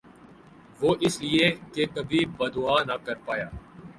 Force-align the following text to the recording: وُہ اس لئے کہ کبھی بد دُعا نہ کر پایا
وُہ 0.79 0.91
اس 1.05 1.15
لئے 1.23 1.47
کہ 1.73 1.83
کبھی 1.93 2.21
بد 2.37 2.51
دُعا 2.55 2.77
نہ 2.89 2.95
کر 3.05 3.17
پایا 3.25 3.47